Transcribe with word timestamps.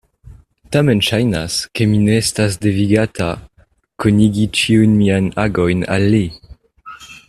Tamen 0.75 1.01
ŝajnas, 1.07 1.57
ke 1.79 1.87
mi 1.91 1.99
ne 2.07 2.15
estas 2.21 2.57
devigata 2.65 3.29
konigi 4.05 4.49
ĉiujn 4.61 4.97
miajn 5.03 5.33
agojn 5.49 5.89
al 5.97 6.13
li. 6.17 6.25